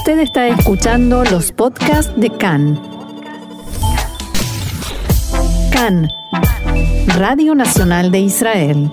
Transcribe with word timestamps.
Usted 0.00 0.20
está 0.20 0.48
escuchando 0.48 1.24
los 1.24 1.52
podcasts 1.52 2.10
de 2.16 2.30
CAN. 2.30 2.80
CAN, 5.70 6.08
Radio 7.18 7.54
Nacional 7.54 8.10
de 8.10 8.20
Israel. 8.20 8.90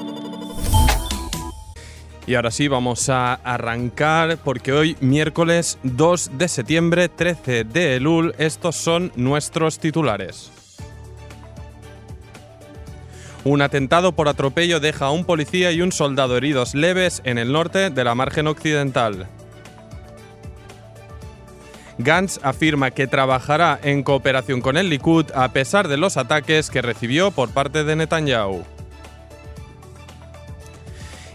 Y 2.26 2.36
ahora 2.36 2.52
sí, 2.52 2.68
vamos 2.68 3.08
a 3.08 3.36
arrancar 3.36 4.38
porque 4.44 4.74
hoy, 4.74 4.98
miércoles 5.00 5.80
2 5.84 6.32
de 6.34 6.50
septiembre, 6.50 7.08
13 7.08 7.64
de 7.64 7.96
Elul, 7.96 8.36
estos 8.38 8.76
son 8.76 9.14
nuestros 9.16 9.80
titulares. 9.80 10.52
Un 13.46 13.62
atentado 13.62 14.12
por 14.12 14.28
atropello 14.28 14.82
deja 14.82 15.06
a 15.06 15.12
un 15.12 15.24
policía 15.24 15.72
y 15.72 15.82
un 15.82 15.94
soldado 15.94 16.36
heridos 16.36 16.76
leves 16.76 17.22
en 17.24 17.38
el 17.38 17.54
norte 17.54 17.92
de 17.92 18.04
la 18.04 18.14
margen 18.14 18.48
occidental. 18.48 19.30
Gantz 21.98 22.40
afirma 22.44 22.92
que 22.92 23.08
trabajará 23.08 23.80
en 23.82 24.04
cooperación 24.04 24.62
con 24.62 24.78
el 24.78 24.90
Likud 24.90 25.26
a 25.34 25.52
pesar 25.52 25.88
de 25.88 25.98
los 25.98 26.18
ataques 26.18 26.70
que 26.70 26.82
recibió 26.82 27.32
por 27.32 27.50
parte 27.50 27.84
de 27.84 27.96
Netanyahu. 27.96 28.64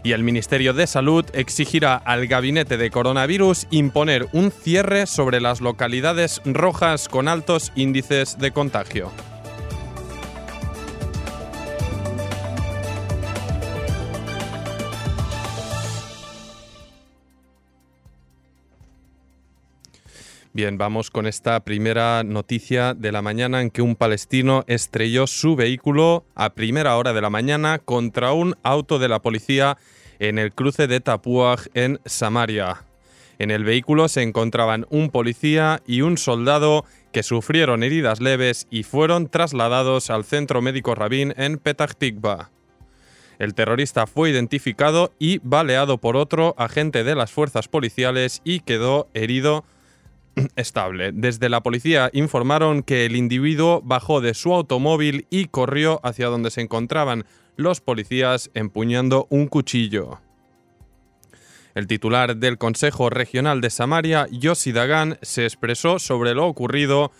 Y 0.04 0.12
el 0.12 0.24
Ministerio 0.24 0.72
de 0.72 0.86
Salud 0.86 1.24
exigirá 1.32 1.94
al 1.94 2.26
gabinete 2.26 2.76
de 2.76 2.90
coronavirus 2.90 3.66
imponer 3.70 4.28
un 4.32 4.50
cierre 4.50 5.06
sobre 5.06 5.40
las 5.40 5.60
localidades 5.60 6.40
rojas 6.44 7.08
con 7.08 7.28
altos 7.28 7.72
índices 7.76 8.38
de 8.38 8.50
contagio. 8.50 9.12
Bien, 20.54 20.76
vamos 20.76 21.10
con 21.10 21.26
esta 21.26 21.60
primera 21.60 22.22
noticia 22.24 22.92
de 22.92 23.10
la 23.10 23.22
mañana 23.22 23.62
en 23.62 23.70
que 23.70 23.80
un 23.80 23.96
palestino 23.96 24.64
estrelló 24.66 25.26
su 25.26 25.56
vehículo 25.56 26.26
a 26.34 26.52
primera 26.52 26.98
hora 26.98 27.14
de 27.14 27.22
la 27.22 27.30
mañana 27.30 27.78
contra 27.78 28.34
un 28.34 28.54
auto 28.62 28.98
de 28.98 29.08
la 29.08 29.22
policía 29.22 29.78
en 30.18 30.38
el 30.38 30.52
cruce 30.52 30.88
de 30.88 31.00
Tapuaj 31.00 31.68
en 31.72 32.00
Samaria. 32.04 32.84
En 33.38 33.50
el 33.50 33.64
vehículo 33.64 34.08
se 34.08 34.20
encontraban 34.20 34.84
un 34.90 35.08
policía 35.08 35.80
y 35.86 36.02
un 36.02 36.18
soldado 36.18 36.84
que 37.12 37.22
sufrieron 37.22 37.82
heridas 37.82 38.20
leves 38.20 38.66
y 38.70 38.82
fueron 38.82 39.28
trasladados 39.28 40.10
al 40.10 40.22
centro 40.22 40.60
médico 40.60 40.94
Rabin 40.94 41.32
en 41.38 41.56
Petah 41.56 41.86
Tikva. 41.86 42.50
El 43.38 43.54
terrorista 43.54 44.06
fue 44.06 44.28
identificado 44.28 45.14
y 45.18 45.40
baleado 45.42 45.96
por 45.96 46.14
otro 46.14 46.54
agente 46.58 47.04
de 47.04 47.14
las 47.14 47.32
fuerzas 47.32 47.68
policiales 47.68 48.42
y 48.44 48.60
quedó 48.60 49.08
herido 49.14 49.64
estable. 50.56 51.12
Desde 51.12 51.48
la 51.48 51.62
policía 51.62 52.10
informaron 52.12 52.82
que 52.82 53.06
el 53.06 53.16
individuo 53.16 53.80
bajó 53.84 54.20
de 54.20 54.34
su 54.34 54.54
automóvil 54.54 55.26
y 55.30 55.46
corrió 55.46 56.00
hacia 56.02 56.28
donde 56.28 56.50
se 56.50 56.60
encontraban 56.60 57.24
los 57.56 57.80
policías 57.80 58.50
empuñando 58.54 59.26
un 59.30 59.46
cuchillo. 59.46 60.20
El 61.74 61.86
titular 61.86 62.36
del 62.36 62.58
Consejo 62.58 63.08
Regional 63.08 63.60
de 63.60 63.70
Samaria, 63.70 64.26
Yossi 64.30 64.72
Dagan, 64.72 65.18
se 65.22 65.44
expresó 65.44 65.98
sobre 65.98 66.34
lo 66.34 66.46
ocurrido 66.46 67.12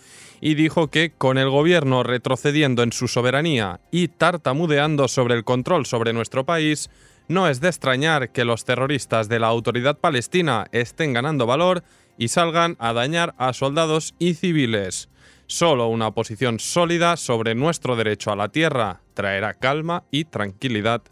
y 0.42 0.54
dijo 0.54 0.88
que 0.88 1.12
con 1.16 1.38
el 1.38 1.48
gobierno 1.48 2.02
retrocediendo 2.02 2.82
en 2.82 2.92
su 2.92 3.08
soberanía 3.08 3.80
y 3.90 4.08
tartamudeando 4.08 5.08
sobre 5.08 5.34
el 5.34 5.44
control 5.44 5.86
sobre 5.86 6.12
nuestro 6.12 6.44
país, 6.44 6.90
no 7.28 7.48
es 7.48 7.60
de 7.60 7.68
extrañar 7.68 8.30
que 8.30 8.44
los 8.44 8.64
terroristas 8.64 9.28
de 9.28 9.38
la 9.38 9.46
autoridad 9.46 9.98
palestina 9.98 10.66
estén 10.72 11.12
ganando 11.12 11.46
valor 11.46 11.82
y 12.18 12.28
salgan 12.28 12.76
a 12.78 12.92
dañar 12.92 13.34
a 13.38 13.52
soldados 13.52 14.14
y 14.18 14.34
civiles. 14.34 15.08
Solo 15.46 15.88
una 15.88 16.08
oposición 16.08 16.58
sólida 16.60 17.16
sobre 17.16 17.54
nuestro 17.54 17.96
derecho 17.96 18.32
a 18.32 18.36
la 18.36 18.48
tierra 18.48 19.02
traerá 19.14 19.54
calma 19.54 20.04
y 20.10 20.24
tranquilidad, 20.24 21.02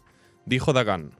dijo 0.45 0.73
Dagan. 0.73 1.11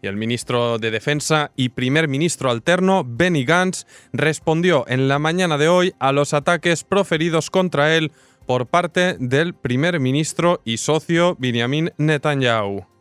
Y 0.00 0.06
el 0.06 0.16
ministro 0.16 0.78
de 0.78 0.90
Defensa 0.90 1.50
y 1.56 1.70
primer 1.70 2.08
ministro 2.08 2.50
alterno, 2.50 3.04
Benny 3.06 3.44
Gantz, 3.44 3.84
respondió 4.12 4.84
en 4.86 5.08
la 5.08 5.18
mañana 5.18 5.58
de 5.58 5.68
hoy 5.68 5.94
a 5.98 6.12
los 6.12 6.34
ataques 6.34 6.84
proferidos 6.84 7.50
contra 7.50 7.96
él 7.96 8.12
por 8.46 8.66
parte 8.66 9.16
del 9.18 9.54
primer 9.54 10.00
ministro 10.00 10.60
y 10.64 10.76
socio 10.76 11.36
Benjamin 11.38 11.92
Netanyahu. 11.98 12.97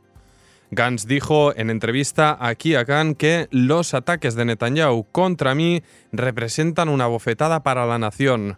Gantz 0.69 1.05
dijo 1.05 1.55
en 1.55 1.69
entrevista 1.69 2.37
a 2.39 2.55
Khan 2.55 3.15
que 3.15 3.47
los 3.51 3.93
ataques 3.93 4.35
de 4.35 4.45
Netanyahu 4.45 5.05
contra 5.11 5.55
mí 5.55 5.81
representan 6.11 6.89
una 6.89 7.07
bofetada 7.07 7.63
para 7.63 7.85
la 7.85 7.99
nación. 7.99 8.57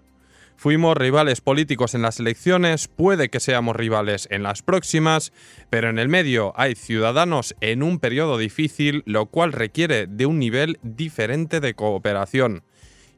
Fuimos 0.55 0.97
rivales 0.97 1.39
políticos 1.39 1.93
en 1.95 2.01
las 2.01 2.19
elecciones, 2.19 2.87
puede 2.87 3.29
que 3.29 3.39
seamos 3.39 3.75
rivales 3.75 4.27
en 4.31 4.43
las 4.43 4.61
próximas, 4.61 5.31
pero 5.69 5.89
en 5.89 5.99
el 5.99 6.09
medio 6.09 6.51
hay 6.57 6.75
ciudadanos 6.75 7.55
en 7.61 7.83
un 7.83 7.99
periodo 7.99 8.37
difícil, 8.37 9.03
lo 9.05 9.27
cual 9.27 9.53
requiere 9.53 10.07
de 10.07 10.25
un 10.25 10.39
nivel 10.39 10.79
diferente 10.81 11.61
de 11.61 11.75
cooperación. 11.75 12.63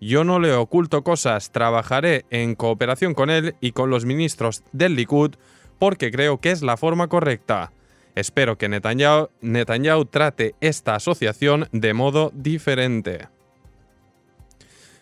Yo 0.01 0.23
no 0.23 0.39
le 0.39 0.53
oculto 0.53 1.03
cosas, 1.03 1.51
trabajaré 1.51 2.25
en 2.29 2.55
cooperación 2.55 3.13
con 3.13 3.29
él 3.29 3.55
y 3.61 3.71
con 3.71 3.89
los 3.89 4.05
ministros 4.05 4.63
del 4.71 4.95
Likud 4.95 5.35
porque 5.79 6.11
creo 6.11 6.39
que 6.39 6.51
es 6.51 6.61
la 6.61 6.77
forma 6.77 7.07
correcta. 7.07 7.71
Espero 8.15 8.57
que 8.57 8.69
Netanyahu, 8.69 10.05
trate 10.05 10.55
esta 10.59 10.95
asociación 10.95 11.67
de 11.71 11.93
modo 11.93 12.31
diferente. 12.35 13.27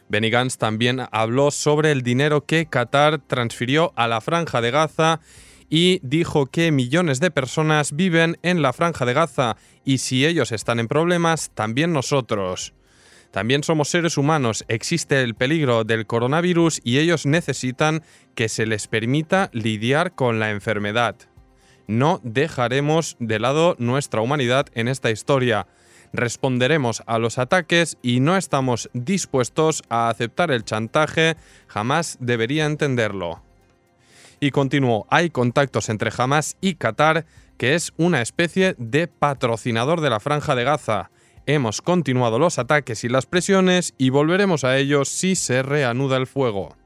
Benny 0.09 0.29
Gantz 0.29 0.57
también 0.57 1.01
habló 1.11 1.51
sobre 1.51 1.91
el 1.91 2.01
dinero 2.01 2.45
que 2.45 2.65
Qatar 2.65 3.19
transfirió 3.19 3.93
a 3.95 4.07
la 4.07 4.21
franja 4.21 4.59
de 4.61 4.71
Gaza 4.71 5.21
y 5.69 5.99
dijo 6.01 6.47
que 6.47 6.71
millones 6.71 7.19
de 7.19 7.29
personas 7.29 7.95
viven 7.95 8.37
en 8.41 8.61
la 8.61 8.73
franja 8.73 9.05
de 9.05 9.13
Gaza 9.13 9.55
y 9.85 9.99
si 9.99 10.25
ellos 10.25 10.51
están 10.51 10.79
en 10.79 10.87
problemas, 10.87 11.51
también 11.53 11.93
nosotros. 11.93 12.73
También 13.31 13.63
somos 13.63 13.89
seres 13.89 14.17
humanos, 14.17 14.65
existe 14.67 15.21
el 15.21 15.35
peligro 15.35 15.83
del 15.83 16.07
coronavirus 16.07 16.81
y 16.83 16.97
ellos 16.97 17.27
necesitan 17.27 18.01
que 18.33 18.49
se 18.49 18.65
les 18.65 18.87
permita 18.87 19.51
lidiar 19.53 20.15
con 20.15 20.39
la 20.39 20.49
enfermedad. 20.49 21.15
No 21.89 22.21
dejaremos 22.21 23.17
de 23.17 23.39
lado 23.39 23.75
nuestra 23.79 24.21
humanidad 24.21 24.67
en 24.75 24.87
esta 24.87 25.09
historia. 25.09 25.65
Responderemos 26.13 27.01
a 27.07 27.17
los 27.17 27.39
ataques 27.39 27.97
y 28.03 28.19
no 28.19 28.37
estamos 28.37 28.91
dispuestos 28.93 29.81
a 29.89 30.09
aceptar 30.09 30.51
el 30.51 30.63
chantaje, 30.63 31.35
jamás 31.65 32.17
debería 32.19 32.67
entenderlo. 32.67 33.41
Y 34.39 34.51
continuó, 34.51 35.07
hay 35.09 35.31
contactos 35.31 35.89
entre 35.89 36.11
Hamas 36.15 36.57
y 36.61 36.75
Qatar, 36.75 37.25
que 37.57 37.73
es 37.73 37.91
una 37.97 38.21
especie 38.21 38.75
de 38.77 39.07
patrocinador 39.07 39.99
de 40.01 40.11
la 40.11 40.19
franja 40.19 40.53
de 40.53 40.65
Gaza. 40.65 41.09
Hemos 41.47 41.81
continuado 41.81 42.37
los 42.37 42.59
ataques 42.59 43.03
y 43.03 43.09
las 43.09 43.25
presiones 43.25 43.95
y 43.97 44.11
volveremos 44.11 44.63
a 44.63 44.77
ellos 44.77 45.09
si 45.09 45.35
se 45.35 45.63
reanuda 45.63 46.17
el 46.17 46.27
fuego. 46.27 46.78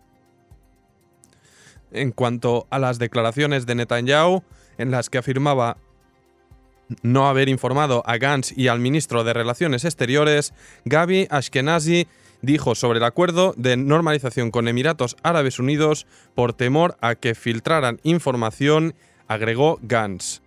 En 1.94 2.12
cuanto 2.12 2.68
a 2.70 2.80
las 2.80 3.00
declaraciones 3.00 3.66
de 3.66 3.76
Netanyahu, 3.76 4.44
en 4.78 4.92
las 4.92 5.10
que 5.10 5.20
afirmaba 5.20 5.78
no 7.02 7.28
haber 7.28 7.50
informado 7.50 8.04
a 8.06 8.18
Gantz 8.18 8.58
y 8.58 8.68
al 8.68 8.80
ministro 8.80 9.24
de 9.24 9.34
Relaciones 9.34 9.86
Exteriores, 9.86 10.54
Gaby 10.86 11.28
Ashkenazi 11.30 12.08
dijo 12.42 12.76
sobre 12.76 13.00
el 13.00 13.06
acuerdo 13.06 13.54
de 13.56 13.78
normalización 13.78 14.52
con 14.52 14.68
Emiratos 14.68 15.16
Árabes 15.24 15.60
Unidos 15.60 16.06
por 16.36 16.54
temor 16.54 16.96
a 17.02 17.16
que 17.16 17.36
filtraran 17.36 18.00
información, 18.04 18.94
agregó 19.28 19.80
Gantz. 19.82 20.42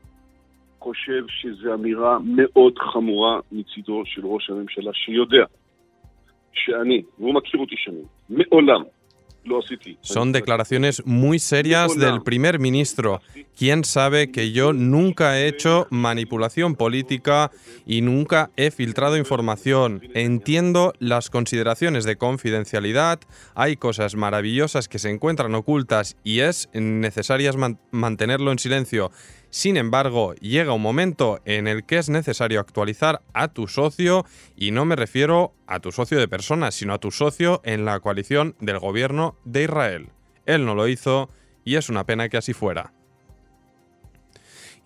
Son 10.01 10.33
declaraciones 10.33 11.05
muy 11.07 11.39
serias 11.39 11.97
del 11.97 12.23
primer 12.23 12.59
ministro. 12.59 13.21
¿Quién 13.57 13.85
sabe 13.85 14.31
que 14.31 14.53
yo 14.53 14.73
nunca 14.73 15.39
he 15.39 15.49
hecho 15.49 15.87
manipulación 15.91 16.75
política 16.75 17.51
y 17.87 18.03
nunca 18.03 18.51
he 18.57 18.71
filtrado 18.71 19.17
información? 19.17 20.03
Entiendo 20.15 20.93
las 20.99 21.31
consideraciones 21.31 22.05
de 22.05 22.17
confidencialidad, 22.17 23.21
hay 23.55 23.77
cosas 23.77 24.15
maravillosas 24.15 24.89
que 24.89 24.99
se 24.99 25.11
encuentran 25.11 25.55
ocultas 25.55 26.17
y 26.23 26.41
es 26.41 26.69
necesario 26.75 27.51
mantenerlo 27.91 28.53
en 28.53 28.59
silencio. 28.59 29.11
Sin 29.57 29.79
embargo, 29.79 30.35
llega 30.35 30.75
un 30.75 30.83
momento 30.83 31.41
en 31.47 31.67
el 31.67 31.87
que 31.87 31.97
es 31.97 32.11
necesario 32.11 32.61
actualizar 32.61 33.23
a 33.33 33.49
tu 33.49 33.69
socio 33.69 34.27
y 34.55 34.71
no 34.71 34.85
me 34.85 34.97
refiero 34.97 35.55
a 35.67 35.81
tu 35.81 35.93
socio 35.93 36.19
de 36.19 36.29
personas, 36.29 36.75
sino 36.75 36.93
a 36.93 36.99
tu 36.99 37.11
socio 37.11 37.63
en 37.65 37.87
la 37.87 37.99
coalición 38.01 38.55
del 38.61 38.79
gobierno 38.79 39.35
de 39.47 39.63
Israel. 39.63 40.11
Él 40.45 40.67
no 40.67 40.75
lo 40.75 40.89
hizo 40.89 41.31
y 41.65 41.77
es 41.77 41.89
una 41.89 42.05
pena 42.05 42.29
que 42.29 42.37
así 42.37 42.53
fuera. 42.53 42.93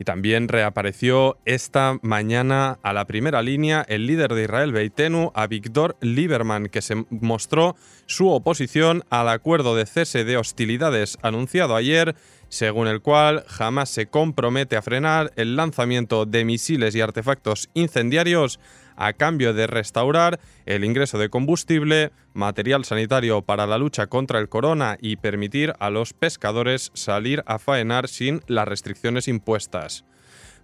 Y 0.01 0.05
también 0.05 0.49
reapareció 0.49 1.37
esta 1.45 1.99
mañana 2.01 2.79
a 2.83 2.95
la 2.95 3.07
primera 3.07 3.43
línea 3.43 3.85
el 3.87 4.07
líder 4.07 4.33
de 4.33 4.45
Israel 4.45 4.73
Beitenu, 4.73 5.31
Avigdor 5.35 5.99
Lieberman, 6.01 6.69
que 6.69 6.81
se 6.81 7.05
mostró 7.11 7.77
su 8.07 8.31
oposición 8.31 9.05
al 9.11 9.29
acuerdo 9.29 9.77
de 9.77 9.85
cese 9.85 10.25
de 10.25 10.39
hostilidades 10.39 11.19
anunciado 11.21 11.77
ayer, 11.77 12.15
según 12.51 12.89
el 12.89 13.01
cual 13.01 13.45
jamás 13.49 13.89
se 13.89 14.07
compromete 14.07 14.77
a 14.77 14.83
frenar 14.83 15.33
el 15.37 15.57
lanzamiento 15.57 16.27
de 16.27 16.45
misiles 16.45 16.95
y 16.95 17.01
artefactos 17.01 17.71
incendiarios 17.73 18.61
a 18.97 19.15
cambio 19.15 19.55
de 19.55 19.67
restaurar 19.67 20.41
el 20.67 20.85
ingreso 20.85 21.17
de 21.17 21.31
combustible, 21.31 22.11
material 22.35 22.85
sanitario 22.85 23.41
para 23.41 23.67
la 23.67 23.79
lucha 23.79 24.09
contra 24.09 24.41
el 24.41 24.51
corona 24.51 24.99
y 25.01 25.17
permitir 25.17 25.73
a 25.79 25.89
los 25.89 26.13
pescadores 26.13 26.91
salir 26.93 27.43
a 27.47 27.59
faenar 27.59 28.09
sin 28.09 28.43
las 28.47 28.69
restricciones 28.69 29.29
impuestas. 29.29 30.05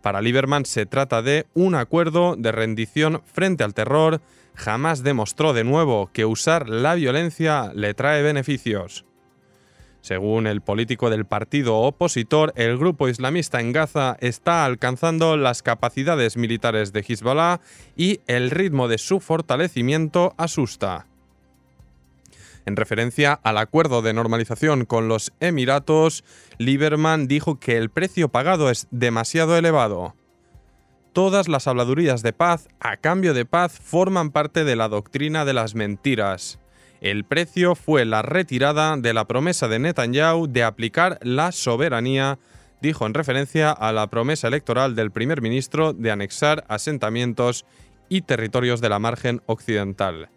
Para 0.02 0.20
Lieberman 0.20 0.66
se 0.66 0.86
trata 0.86 1.22
de 1.22 1.46
un 1.54 1.74
acuerdo 1.74 2.36
de 2.36 2.52
rendición 2.52 3.22
frente 3.24 3.64
al 3.64 3.74
terror. 3.74 4.20
Jamás 4.54 5.02
demostró 5.02 5.52
de 5.52 5.64
nuevo 5.64 6.10
que 6.12 6.24
usar 6.24 6.68
la 6.68 6.94
violencia 6.94 7.72
le 7.74 7.94
trae 7.94 8.22
beneficios. 8.22 9.06
Según 10.06 10.46
el 10.46 10.60
político 10.60 11.10
del 11.10 11.24
partido 11.24 11.78
opositor, 11.78 12.52
el 12.54 12.78
grupo 12.78 13.08
islamista 13.08 13.60
en 13.60 13.72
Gaza 13.72 14.16
está 14.20 14.64
alcanzando 14.64 15.36
las 15.36 15.64
capacidades 15.64 16.36
militares 16.36 16.92
de 16.92 17.00
Hezbollah 17.00 17.60
y 17.96 18.20
el 18.28 18.52
ritmo 18.52 18.86
de 18.86 18.98
su 18.98 19.18
fortalecimiento 19.18 20.32
asusta. 20.36 21.08
En 22.66 22.76
referencia 22.76 23.32
al 23.32 23.58
acuerdo 23.58 24.00
de 24.00 24.12
normalización 24.12 24.84
con 24.84 25.08
los 25.08 25.32
Emiratos, 25.40 26.22
Lieberman 26.58 27.26
dijo 27.26 27.58
que 27.58 27.76
el 27.76 27.90
precio 27.90 28.28
pagado 28.28 28.70
es 28.70 28.86
demasiado 28.92 29.56
elevado. 29.56 30.14
Todas 31.14 31.48
las 31.48 31.66
habladurías 31.66 32.22
de 32.22 32.32
paz 32.32 32.68
a 32.78 32.96
cambio 32.98 33.34
de 33.34 33.44
paz 33.44 33.80
forman 33.82 34.30
parte 34.30 34.62
de 34.62 34.76
la 34.76 34.86
doctrina 34.86 35.44
de 35.44 35.54
las 35.54 35.74
mentiras. 35.74 36.60
El 37.00 37.24
precio 37.24 37.74
fue 37.74 38.04
la 38.04 38.22
retirada 38.22 38.96
de 38.96 39.12
la 39.12 39.26
promesa 39.26 39.68
de 39.68 39.78
Netanyahu 39.78 40.46
de 40.46 40.64
aplicar 40.64 41.18
la 41.22 41.52
soberanía, 41.52 42.38
dijo 42.80 43.06
en 43.06 43.14
referencia 43.14 43.70
a 43.70 43.92
la 43.92 44.08
promesa 44.08 44.48
electoral 44.48 44.94
del 44.94 45.10
primer 45.10 45.42
ministro 45.42 45.92
de 45.92 46.10
anexar 46.10 46.64
asentamientos 46.68 47.66
y 48.08 48.22
territorios 48.22 48.80
de 48.80 48.88
la 48.88 48.98
margen 48.98 49.42
occidental. 49.46 50.30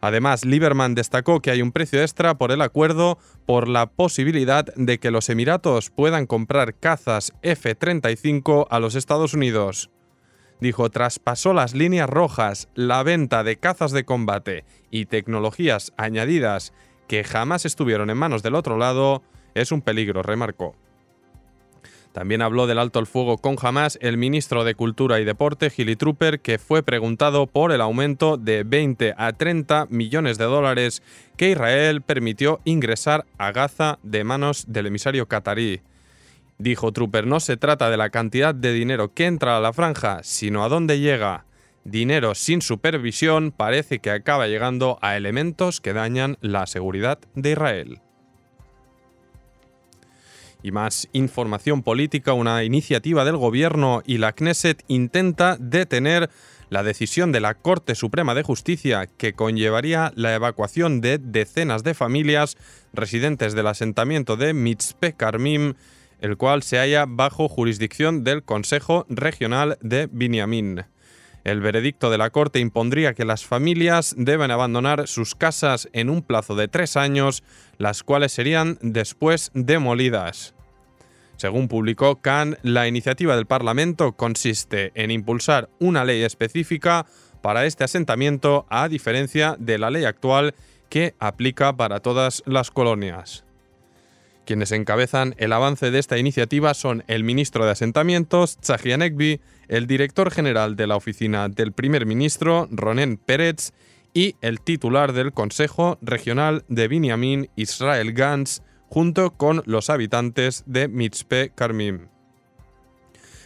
Además, 0.00 0.44
Lieberman 0.44 0.94
destacó 0.94 1.40
que 1.40 1.50
hay 1.50 1.62
un 1.62 1.72
precio 1.72 2.00
extra 2.00 2.36
por 2.36 2.52
el 2.52 2.62
acuerdo 2.62 3.18
por 3.44 3.66
la 3.66 3.86
posibilidad 3.86 4.66
de 4.76 4.98
que 4.98 5.10
los 5.10 5.28
Emiratos 5.28 5.90
puedan 5.90 6.26
comprar 6.26 6.74
cazas 6.74 7.32
F-35 7.42 8.66
a 8.70 8.78
los 8.78 8.94
Estados 8.94 9.34
Unidos 9.34 9.90
dijo 10.60 10.90
traspasó 10.90 11.52
las 11.52 11.74
líneas 11.74 12.08
rojas, 12.08 12.68
la 12.74 13.02
venta 13.02 13.44
de 13.44 13.56
cazas 13.56 13.92
de 13.92 14.04
combate 14.04 14.64
y 14.90 15.06
tecnologías 15.06 15.92
añadidas 15.96 16.72
que 17.08 17.24
jamás 17.24 17.64
estuvieron 17.64 18.10
en 18.10 18.18
manos 18.18 18.42
del 18.42 18.54
otro 18.54 18.78
lado 18.78 19.22
es 19.54 19.72
un 19.72 19.82
peligro, 19.82 20.22
remarcó. 20.22 20.74
También 22.16 22.40
habló 22.40 22.66
del 22.66 22.78
alto 22.78 22.98
el 22.98 23.06
fuego 23.06 23.36
con 23.36 23.56
Hamas 23.60 23.98
el 24.00 24.16
ministro 24.16 24.64
de 24.64 24.74
Cultura 24.74 25.20
y 25.20 25.24
Deporte, 25.26 25.68
Gilly 25.68 25.96
Trooper, 25.96 26.40
que 26.40 26.58
fue 26.58 26.82
preguntado 26.82 27.46
por 27.46 27.72
el 27.72 27.82
aumento 27.82 28.38
de 28.38 28.64
20 28.64 29.14
a 29.18 29.34
30 29.34 29.88
millones 29.90 30.38
de 30.38 30.44
dólares 30.44 31.02
que 31.36 31.50
Israel 31.50 32.00
permitió 32.00 32.60
ingresar 32.64 33.26
a 33.36 33.52
Gaza 33.52 33.98
de 34.02 34.24
manos 34.24 34.64
del 34.66 34.86
emisario 34.86 35.28
qatarí. 35.28 35.82
Dijo 36.58 36.92
Trooper, 36.92 37.26
no 37.26 37.40
se 37.40 37.56
trata 37.56 37.90
de 37.90 37.96
la 37.96 38.10
cantidad 38.10 38.54
de 38.54 38.72
dinero 38.72 39.12
que 39.12 39.26
entra 39.26 39.56
a 39.56 39.60
la 39.60 39.72
franja, 39.72 40.20
sino 40.22 40.64
a 40.64 40.68
dónde 40.68 41.00
llega. 41.00 41.44
Dinero 41.84 42.34
sin 42.34 42.62
supervisión 42.62 43.52
parece 43.52 44.00
que 44.00 44.10
acaba 44.10 44.48
llegando 44.48 44.98
a 45.02 45.16
elementos 45.16 45.80
que 45.80 45.92
dañan 45.92 46.38
la 46.40 46.66
seguridad 46.66 47.18
de 47.34 47.52
Israel. 47.52 48.00
Y 50.62 50.72
más 50.72 51.08
información 51.12 51.82
política, 51.82 52.32
una 52.32 52.64
iniciativa 52.64 53.24
del 53.24 53.36
gobierno 53.36 54.02
y 54.04 54.18
la 54.18 54.32
Knesset 54.32 54.82
intenta 54.88 55.56
detener 55.60 56.30
la 56.70 56.82
decisión 56.82 57.30
de 57.30 57.40
la 57.40 57.54
Corte 57.54 57.94
Suprema 57.94 58.34
de 58.34 58.42
Justicia 58.42 59.06
que 59.06 59.34
conllevaría 59.34 60.12
la 60.16 60.34
evacuación 60.34 61.00
de 61.00 61.18
decenas 61.18 61.84
de 61.84 61.94
familias 61.94 62.56
residentes 62.92 63.54
del 63.54 63.68
asentamiento 63.68 64.36
de 64.36 64.54
Mitzpe 64.54 65.12
Karmim 65.12 65.74
el 66.20 66.36
cual 66.36 66.62
se 66.62 66.78
halla 66.78 67.04
bajo 67.06 67.48
jurisdicción 67.48 68.24
del 68.24 68.42
Consejo 68.42 69.06
Regional 69.08 69.78
de 69.80 70.08
Binyamin. 70.10 70.84
El 71.44 71.60
veredicto 71.60 72.10
de 72.10 72.18
la 72.18 72.30
Corte 72.30 72.58
impondría 72.58 73.14
que 73.14 73.24
las 73.24 73.44
familias 73.44 74.16
deben 74.18 74.50
abandonar 74.50 75.06
sus 75.06 75.36
casas 75.36 75.88
en 75.92 76.10
un 76.10 76.22
plazo 76.22 76.56
de 76.56 76.66
tres 76.66 76.96
años, 76.96 77.44
las 77.78 78.02
cuales 78.02 78.32
serían 78.32 78.78
después 78.82 79.52
demolidas. 79.54 80.56
Según 81.36 81.68
publicó 81.68 82.20
Khan, 82.20 82.58
la 82.62 82.88
iniciativa 82.88 83.36
del 83.36 83.46
Parlamento 83.46 84.12
consiste 84.12 84.90
en 84.96 85.12
impulsar 85.12 85.68
una 85.78 86.04
ley 86.04 86.22
específica 86.22 87.06
para 87.42 87.64
este 87.64 87.84
asentamiento 87.84 88.66
a 88.68 88.88
diferencia 88.88 89.54
de 89.60 89.78
la 89.78 89.90
ley 89.90 90.04
actual 90.04 90.52
que 90.88 91.14
aplica 91.20 91.76
para 91.76 92.00
todas 92.00 92.42
las 92.46 92.72
colonias. 92.72 93.45
Quienes 94.46 94.70
encabezan 94.70 95.34
el 95.38 95.52
avance 95.52 95.90
de 95.90 95.98
esta 95.98 96.18
iniciativa 96.18 96.72
son 96.72 97.02
el 97.08 97.24
ministro 97.24 97.64
de 97.64 97.72
Asentamientos, 97.72 98.58
Tzahi 98.58 98.92
Anekbi, 98.92 99.40
el 99.66 99.88
director 99.88 100.30
general 100.30 100.76
de 100.76 100.86
la 100.86 100.94
oficina 100.94 101.48
del 101.48 101.72
primer 101.72 102.06
ministro, 102.06 102.68
Ronen 102.70 103.16
Pérez, 103.16 103.72
y 104.14 104.36
el 104.42 104.60
titular 104.60 105.12
del 105.12 105.32
Consejo 105.32 105.98
Regional 106.00 106.64
de 106.68 106.86
Binyamin, 106.86 107.50
Israel 107.56 108.12
Gantz, 108.12 108.62
junto 108.88 109.32
con 109.32 109.62
los 109.66 109.90
habitantes 109.90 110.62
de 110.64 110.86
Mitzpe 110.86 111.50
Karmim. 111.52 112.06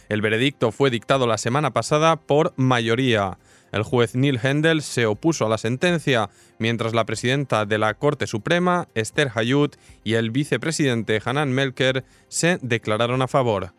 El 0.07 0.21
veredicto 0.21 0.71
fue 0.71 0.91
dictado 0.91 1.25
la 1.25 1.39
semana 1.39 1.71
pasada 1.71 2.15
por 2.15 2.53
mayoría. 2.57 3.39
El 3.71 3.83
juez 3.83 4.15
Neil 4.15 4.39
Hendel 4.41 4.81
se 4.81 5.05
opuso 5.05 5.45
a 5.45 5.49
la 5.49 5.57
sentencia, 5.57 6.29
mientras 6.59 6.93
la 6.93 7.05
presidenta 7.05 7.65
de 7.65 7.77
la 7.77 7.93
Corte 7.93 8.27
Suprema, 8.27 8.87
Esther 8.95 9.31
Hayut, 9.33 9.75
y 10.03 10.15
el 10.15 10.31
vicepresidente 10.31 11.21
Hanan 11.23 11.51
Melker 11.51 12.03
se 12.27 12.59
declararon 12.61 13.21
a 13.21 13.27
favor. 13.27 13.73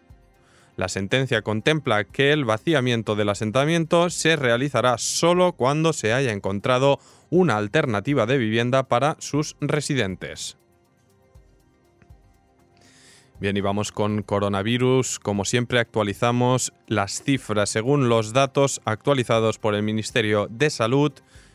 La 0.77 0.89
sentencia 0.89 1.43
contempla 1.43 2.05
que 2.05 2.33
el 2.33 2.47
vaciamiento 2.47 3.15
del 3.15 3.29
asentamiento 3.29 4.09
se 4.09 4.37
realizará 4.37 4.97
solo 4.97 5.53
cuando 5.53 5.93
se 5.93 6.15
haya 6.15 6.33
encontrado 6.33 6.99
una 7.29 7.59
alternativa 7.59 8.25
de 8.25 8.39
vivienda 8.39 8.85
para 8.85 9.17
sus 9.19 9.57
residentes. 9.61 10.57
Bien, 13.43 13.57
y 13.57 13.61
vamos 13.61 13.91
con 13.91 14.23
coronavirus. 14.23 15.19
Como 15.19 15.45
siempre 15.45 15.81
actualizamos 15.81 16.73
las 16.87 17.25
cifras 17.25 17.71
según 17.71 18.09
los 18.09 18.33
datos 18.33 18.81
actualizados 18.85 19.59
por 19.59 19.75
el 19.75 19.83
Ministerio 19.83 20.47
de 20.49 20.71
Salud. 20.71 21.11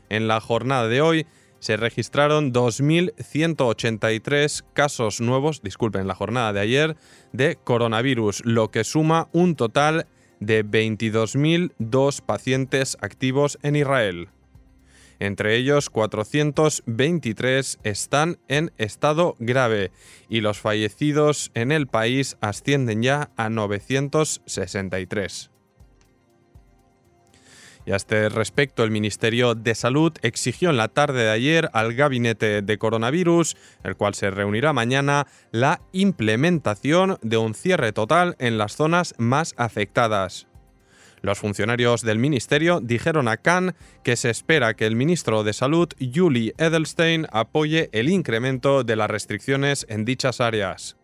En 0.09 0.27
la 0.27 0.41
jornada 0.41 0.89
de 0.89 0.99
hoy 0.99 1.25
se 1.59 1.77
registraron 1.77 2.51
2.183 2.51 4.65
casos 4.73 5.21
nuevos, 5.21 5.61
disculpen, 5.61 6.01
en 6.01 6.07
la 6.07 6.15
jornada 6.15 6.51
de 6.51 6.59
ayer, 6.59 6.97
de 7.31 7.55
coronavirus, 7.55 8.43
lo 8.43 8.69
que 8.69 8.83
suma 8.83 9.29
un 9.31 9.55
total 9.55 10.07
de 10.41 10.65
22.002 10.65 12.19
pacientes 12.19 12.97
activos 12.99 13.59
en 13.63 13.77
Israel. 13.77 14.27
Entre 15.19 15.55
ellos, 15.55 15.89
423 15.89 17.79
están 17.83 18.37
en 18.47 18.71
estado 18.77 19.35
grave 19.39 19.91
y 20.29 20.41
los 20.41 20.59
fallecidos 20.59 21.49
en 21.55 21.71
el 21.71 21.87
país 21.87 22.37
ascienden 22.39 23.01
ya 23.01 23.31
a 23.35 23.49
963. 23.49 25.49
Y 27.87 27.93
a 27.93 27.95
este 27.95 28.27
respecto, 28.27 28.83
el 28.83 28.91
Ministerio 28.91 29.55
de 29.55 29.73
Salud 29.73 30.11
exigió 30.21 30.69
en 30.69 30.75
la 30.75 30.89
tarde 30.89 31.23
de 31.23 31.29
ayer 31.29 31.69
al 31.71 31.93
gabinete 31.93 32.61
de 32.61 32.77
coronavirus, 32.77 33.55
el 33.85 33.95
cual 33.95 34.13
se 34.13 34.29
reunirá 34.29 34.73
mañana, 34.73 35.25
la 35.51 35.79
implementación 35.93 37.17
de 37.21 37.37
un 37.37 37.55
cierre 37.55 37.93
total 37.93 38.35
en 38.39 38.57
las 38.57 38.75
zonas 38.75 39.15
más 39.17 39.53
afectadas. 39.55 40.47
Los 41.21 41.39
funcionarios 41.39 42.01
del 42.03 42.19
ministerio 42.19 42.79
dijeron 42.81 43.27
a 43.27 43.37
Khan 43.37 43.75
que 44.03 44.15
se 44.15 44.29
espera 44.29 44.75
que 44.75 44.85
el 44.85 44.95
ministro 44.95 45.43
de 45.43 45.53
Salud, 45.53 45.89
Julie 46.13 46.53
Edelstein, 46.57 47.27
apoye 47.31 47.89
el 47.91 48.09
incremento 48.09 48.83
de 48.83 48.95
las 48.95 49.09
restricciones 49.09 49.85
en 49.89 50.05
dichas 50.05 50.41
áreas. 50.41 50.97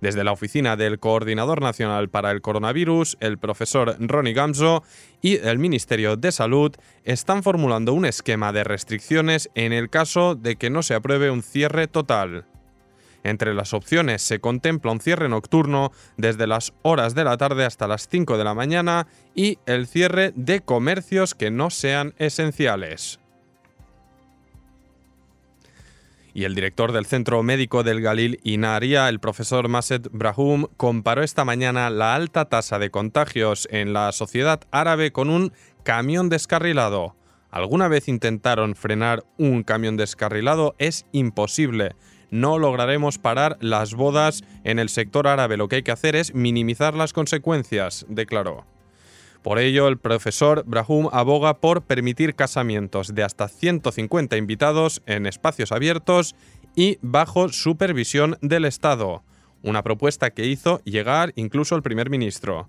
Desde 0.00 0.24
la 0.24 0.32
oficina 0.32 0.76
del 0.76 0.98
Coordinador 0.98 1.62
Nacional 1.62 2.10
para 2.10 2.30
el 2.30 2.42
Coronavirus, 2.42 3.16
el 3.20 3.38
profesor 3.38 3.96
Ronnie 3.98 4.34
Gamzo 4.34 4.82
y 5.22 5.36
el 5.36 5.58
Ministerio 5.58 6.16
de 6.16 6.32
Salud 6.32 6.74
están 7.04 7.42
formulando 7.42 7.94
un 7.94 8.04
esquema 8.04 8.52
de 8.52 8.64
restricciones 8.64 9.48
en 9.54 9.72
el 9.72 9.88
caso 9.88 10.34
de 10.34 10.56
que 10.56 10.68
no 10.68 10.82
se 10.82 10.94
apruebe 10.94 11.30
un 11.30 11.42
cierre 11.42 11.88
total. 11.88 12.44
Entre 13.26 13.54
las 13.54 13.74
opciones 13.74 14.22
se 14.22 14.38
contempla 14.38 14.92
un 14.92 15.00
cierre 15.00 15.28
nocturno 15.28 15.90
desde 16.16 16.46
las 16.46 16.72
horas 16.82 17.16
de 17.16 17.24
la 17.24 17.36
tarde 17.36 17.64
hasta 17.64 17.88
las 17.88 18.08
5 18.08 18.38
de 18.38 18.44
la 18.44 18.54
mañana 18.54 19.08
y 19.34 19.58
el 19.66 19.88
cierre 19.88 20.32
de 20.36 20.60
comercios 20.60 21.34
que 21.34 21.50
no 21.50 21.70
sean 21.70 22.14
esenciales. 22.18 23.18
Y 26.34 26.44
el 26.44 26.54
director 26.54 26.92
del 26.92 27.06
Centro 27.06 27.42
Médico 27.42 27.82
del 27.82 28.00
Galil 28.00 28.38
Inaria, 28.44 29.08
el 29.08 29.18
profesor 29.18 29.68
Maset 29.68 30.08
Brahum, 30.12 30.66
comparó 30.76 31.24
esta 31.24 31.44
mañana 31.44 31.90
la 31.90 32.14
alta 32.14 32.44
tasa 32.44 32.78
de 32.78 32.90
contagios 32.90 33.66
en 33.72 33.92
la 33.92 34.12
sociedad 34.12 34.60
árabe 34.70 35.10
con 35.10 35.30
un 35.30 35.52
camión 35.82 36.28
descarrilado. 36.28 37.16
¿Alguna 37.50 37.88
vez 37.88 38.06
intentaron 38.06 38.76
frenar 38.76 39.24
un 39.36 39.64
camión 39.64 39.96
descarrilado? 39.96 40.76
Es 40.78 41.06
imposible. 41.10 41.96
No 42.36 42.58
lograremos 42.58 43.16
parar 43.16 43.56
las 43.62 43.94
bodas 43.94 44.44
en 44.62 44.78
el 44.78 44.90
sector 44.90 45.26
árabe. 45.26 45.56
Lo 45.56 45.68
que 45.68 45.76
hay 45.76 45.82
que 45.82 45.90
hacer 45.90 46.14
es 46.14 46.34
minimizar 46.34 46.92
las 46.92 47.14
consecuencias, 47.14 48.04
declaró. 48.10 48.66
Por 49.42 49.58
ello, 49.58 49.88
el 49.88 49.96
profesor 49.96 50.62
Brahum 50.66 51.08
aboga 51.12 51.60
por 51.60 51.80
permitir 51.80 52.34
casamientos 52.34 53.14
de 53.14 53.22
hasta 53.22 53.48
150 53.48 54.36
invitados 54.36 55.02
en 55.06 55.24
espacios 55.24 55.72
abiertos 55.72 56.34
y 56.74 56.98
bajo 57.00 57.48
supervisión 57.48 58.36
del 58.42 58.66
Estado, 58.66 59.22
una 59.62 59.82
propuesta 59.82 60.28
que 60.28 60.44
hizo 60.44 60.82
llegar 60.84 61.32
incluso 61.36 61.74
el 61.74 61.82
primer 61.82 62.10
ministro. 62.10 62.68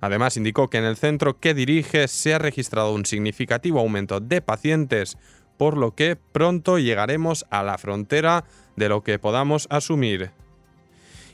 Además, 0.00 0.38
indicó 0.38 0.70
que 0.70 0.78
en 0.78 0.84
el 0.84 0.96
centro 0.96 1.38
que 1.38 1.52
dirige 1.52 2.08
se 2.08 2.32
ha 2.32 2.38
registrado 2.38 2.94
un 2.94 3.04
significativo 3.04 3.78
aumento 3.78 4.20
de 4.20 4.40
pacientes, 4.40 5.18
por 5.56 5.76
lo 5.76 5.94
que 5.94 6.16
pronto 6.16 6.78
llegaremos 6.78 7.46
a 7.50 7.62
la 7.62 7.78
frontera 7.78 8.44
de 8.76 8.88
lo 8.88 9.02
que 9.02 9.18
podamos 9.18 9.66
asumir 9.70 10.32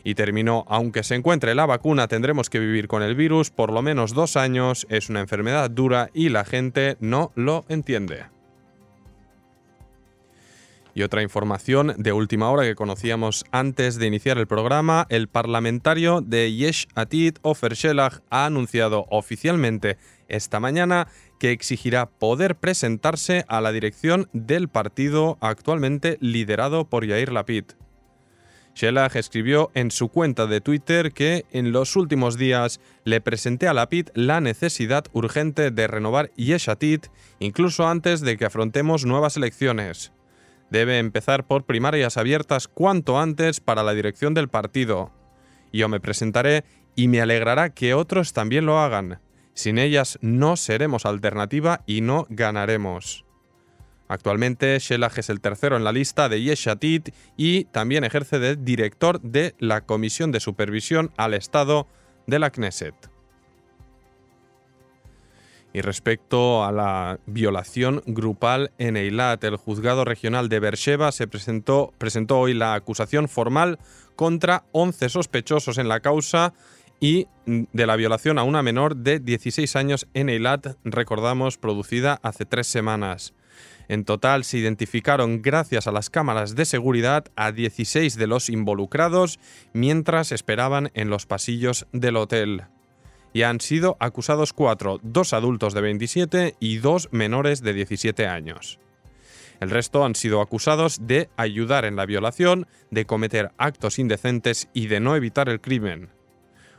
y 0.05 0.15
terminó, 0.15 0.65
aunque 0.69 1.03
se 1.03 1.15
encuentre 1.15 1.55
la 1.55 1.67
vacuna, 1.67 2.09
tendremos 2.09 2.51
que 2.51 2.59
vivir 2.59 2.89
con 2.89 3.03
el 3.03 3.15
virus 3.15 3.51
por 3.51 3.73
lo 3.73 3.83
menos 3.83 4.15
dos 4.15 4.37
años, 4.37 4.87
es 4.91 5.09
una 5.09 5.21
enfermedad 5.21 5.71
dura 5.71 6.11
y 6.13 6.29
la 6.29 6.45
gente 6.45 6.97
no 7.01 7.33
lo 7.35 7.65
entiende. 7.69 8.25
Y 10.95 11.05
otra 11.05 11.23
información 11.23 11.95
de 11.97 12.13
última 12.13 12.51
hora 12.51 12.65
que 12.65 12.75
conocíamos 12.75 13.47
antes 13.51 13.99
de 13.99 14.07
iniciar 14.07 14.37
el 14.37 14.47
programa, 14.47 15.07
el 15.09 15.27
parlamentario 15.27 16.21
de 16.21 16.53
Yesh 16.53 16.87
Atid, 16.95 17.37
Ofer 17.41 17.75
Shelah, 17.75 18.21
ha 18.29 18.45
anunciado 18.45 19.07
oficialmente 19.09 19.97
esta 20.29 20.61
mañana 20.61 21.09
que 21.43 21.51
exigirá 21.51 22.07
poder 22.07 22.55
presentarse 22.55 23.45
a 23.49 23.61
la 23.61 23.73
dirección 23.73 24.29
del 24.33 24.69
partido 24.69 25.39
actualmente 25.41 26.17
liderado 26.21 26.85
por 26.85 27.05
Yair 27.05 27.33
Lapid. 27.33 27.65
Shelah 28.77 29.11
escribió 29.15 29.73
en 29.75 29.91
su 29.91 30.07
cuenta 30.07 30.47
de 30.47 30.61
Twitter 30.61 31.11
que 31.11 31.45
en 31.51 31.73
los 31.73 31.97
últimos 31.97 32.39
días 32.39 32.79
le 33.03 33.21
presenté 33.21 33.67
a 33.67 33.75
Lapid 33.75 34.11
la 34.15 34.41
necesidad 34.41 35.07
urgente 35.15 35.73
de 35.73 35.89
renovar 35.89 36.31
Yeshatit 36.37 37.09
incluso 37.41 37.89
antes 37.89 38.21
de 38.21 38.37
que 38.37 38.45
afrontemos 38.45 39.05
nuevas 39.05 39.37
elecciones. 39.37 40.13
Debe 40.71 41.01
empezar 41.01 41.45
por 41.49 41.65
primarias 41.65 42.19
abiertas 42.19 42.69
cuanto 42.69 43.19
antes 43.19 43.59
para 43.59 43.83
la 43.83 43.95
dirección 43.95 44.33
del 44.33 44.49
partido. 44.49 45.11
Yo 45.73 45.89
me 45.89 45.99
presentaré 45.99 46.63
y 46.95 47.09
me 47.09 47.21
alegrará 47.21 47.71
que 47.71 47.95
otros 47.95 48.33
también 48.33 48.65
lo 48.65 48.79
hagan. 48.79 49.19
Sin 49.55 49.79
ellas 49.79 50.19
no 50.23 50.57
seremos 50.57 51.07
alternativa 51.07 51.83
y 51.87 52.01
no 52.01 52.27
ganaremos. 52.31 53.25
Actualmente, 54.09 54.79
Shelah 54.79 55.11
es 55.17 55.31
el 55.31 55.41
tercero 55.41 55.77
en 55.77 55.85
la 55.85 55.93
lista 55.93 56.29
de 56.29 56.43
Yeshatit 56.43 57.15
y 57.37 57.65
también 57.65 58.05
ejerce 58.05 58.39
de 58.39 58.57
director 58.57 59.21
de 59.23 59.55
la 59.59 59.83
Comisión 59.83 60.33
de 60.33 60.41
Supervisión 60.41 61.11
al 61.17 61.33
Estado 61.33 61.87
de 62.27 62.39
la 62.39 62.51
Knesset. 62.51 62.95
Y 65.75 65.81
respecto 65.81 66.63
a 66.63 66.73
la 66.73 67.19
violación 67.25 68.03
grupal 68.05 68.73
en 68.77 68.99
Eilat, 68.99 69.43
el 69.45 69.57
juzgado 69.57 70.05
regional 70.05 70.51
de 70.51 70.61
Beersheba 70.61 71.11
se 71.13 71.27
presentó, 71.27 71.95
presentó 71.97 72.39
hoy 72.39 72.53
la 72.53 72.75
acusación 72.75 73.29
formal 73.29 73.79
contra 74.15 74.65
11 74.73 75.09
sospechosos 75.09 75.79
en 75.79 75.89
la 75.89 76.01
causa 76.01 76.53
y 77.03 77.27
de 77.47 77.87
la 77.87 77.97
violación 77.97 78.39
a 78.39 78.45
una 78.45 78.63
menor 78.63 78.95
de 78.95 79.19
16 79.19 79.75
años 79.75 80.07
en 80.15 80.29
Eilat, 80.29 80.77
recordamos, 80.85 81.59
producida 81.59 82.21
hace 82.23 82.47
tres 82.47 82.69
semanas. 82.69 83.35
En 83.89 84.05
total 84.05 84.45
se 84.45 84.59
identificaron 84.59 85.43
gracias 85.43 85.89
a 85.89 85.93
las 85.93 86.11
cámaras 86.11 86.55
de 86.55 86.65
seguridad 86.65 87.25
a 87.35 87.51
16 87.51 88.17
de 88.17 88.27
los 88.29 88.49
involucrados 88.49 89.41
mientras 89.73 90.31
esperaban 90.31 90.93
en 90.95 91.11
los 91.11 91.27
pasillos 91.27 91.89
del 91.93 92.17
hotel. 92.17 92.67
Y 93.33 93.43
han 93.43 93.61
sido 93.61 93.97
acusados 93.99 94.53
cuatro, 94.53 95.01
dos 95.03 95.33
adultos 95.33 95.75
de 95.75 95.81
27 95.81 96.55
y 96.61 96.77
dos 96.77 97.09
menores 97.11 97.63
de 97.63 97.73
17 97.73 98.29
años. 98.29 98.79
El 99.59 99.71
resto 99.71 100.05
han 100.05 100.15
sido 100.15 100.41
acusados 100.41 101.01
de 101.05 101.31
ayudar 101.37 101.85
en 101.85 101.97
la 101.97 102.07
violación, 102.07 102.69
de 102.93 103.07
cometer 103.07 103.51
actos 103.59 103.99
indecentes 103.99 104.69
y 104.73 104.87
de 104.87 105.01
no 105.01 105.17
evitar 105.17 105.49
el 105.49 105.61
crimen. 105.61 106.22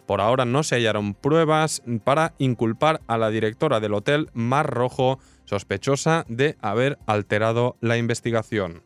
Por 0.05 0.21
ahora 0.21 0.45
no 0.45 0.63
se 0.63 0.75
hallaron 0.75 1.13
pruebas 1.13 1.81
para 2.03 2.33
inculpar 2.37 3.01
a 3.07 3.17
la 3.17 3.29
directora 3.29 3.79
del 3.79 3.93
hotel 3.93 4.29
Mar 4.33 4.69
Rojo 4.69 5.19
sospechosa 5.45 6.25
de 6.27 6.57
haber 6.61 6.97
alterado 7.05 7.77
la 7.81 7.97
investigación. 7.97 8.83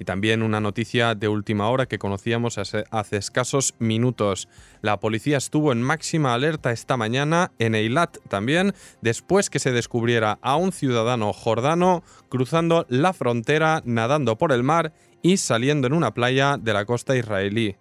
Y 0.00 0.06
también 0.06 0.42
una 0.42 0.62
noticia 0.62 1.14
de 1.14 1.28
última 1.28 1.68
hora 1.68 1.84
que 1.84 1.98
conocíamos 1.98 2.56
hace, 2.56 2.86
escasos 3.10 3.74
minutos. 3.78 4.48
La 4.80 4.98
policía 4.98 5.36
estuvo 5.36 5.72
en 5.72 5.82
máxima 5.82 6.32
alerta 6.32 6.72
esta 6.72 6.96
mañana 6.96 7.52
en 7.58 7.74
Eilat 7.74 8.16
también, 8.28 8.72
después 9.02 9.50
que 9.50 9.58
se 9.58 9.72
descubriera 9.72 10.38
a 10.40 10.56
un 10.56 10.72
ciudadano 10.72 11.34
jordano 11.34 12.02
cruzando 12.30 12.86
la 12.88 13.12
frontera, 13.12 13.82
nadando 13.84 14.38
por 14.38 14.52
el 14.52 14.62
mar 14.62 14.94
y 15.20 15.36
saliendo 15.36 15.86
en 15.86 15.92
una 15.92 16.14
playa 16.14 16.56
de 16.56 16.72
la 16.72 16.86
costa 16.86 17.14
israelí. 17.14 17.76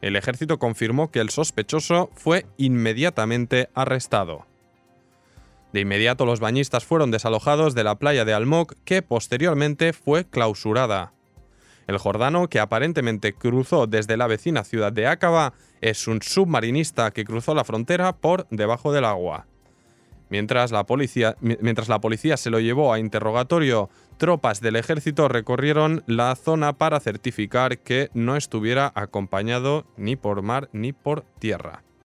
El 0.00 0.16
ejército 0.16 0.58
confirmó 0.58 1.10
que 1.10 1.20
el 1.20 1.30
sospechoso 1.30 2.10
fue 2.14 2.46
inmediatamente 2.56 3.70
arrestado. 3.74 4.46
De 5.72 5.80
inmediato 5.80 6.24
los 6.24 6.40
bañistas 6.40 6.84
fueron 6.84 7.10
desalojados 7.10 7.74
de 7.74 7.82
la 7.82 7.96
playa 7.96 8.24
de 8.24 8.32
Almoc, 8.32 8.74
que 8.84 9.02
posteriormente 9.02 9.92
fue 9.92 10.24
clausurada. 10.24 11.12
El 11.86 11.98
jordano, 11.98 12.48
que 12.48 12.60
aparentemente 12.60 13.34
cruzó 13.34 13.86
desde 13.86 14.16
la 14.16 14.26
vecina 14.26 14.64
ciudad 14.64 14.92
de 14.92 15.06
Aqaba, 15.06 15.52
es 15.80 16.06
un 16.06 16.22
submarinista 16.22 17.10
que 17.10 17.24
cruzó 17.24 17.54
la 17.54 17.64
frontera 17.64 18.16
por 18.16 18.46
debajo 18.50 18.92
del 18.92 19.04
agua. 19.04 19.46
Mientras 20.30 20.72
la, 20.72 20.84
policía, 20.84 21.36
mientras 21.40 21.88
la 21.88 22.00
policía 22.00 22.36
se 22.36 22.50
lo 22.50 22.58
llevó 22.58 22.92
a 22.92 22.98
interrogatorio, 22.98 23.90
tropas 24.16 24.60
del 24.60 24.76
ejército 24.76 25.28
recorrieron 25.28 26.02
la 26.06 26.34
zona 26.34 26.72
para 26.72 27.00
certificar 27.00 27.78
que 27.78 28.10
no 28.14 28.36
estuviera 28.36 28.90
acompañado 28.94 29.86
ni 29.96 30.16
por 30.16 30.42
mar 30.42 30.68
ni 30.72 30.92
por 30.92 31.22
tierra. 31.38 31.83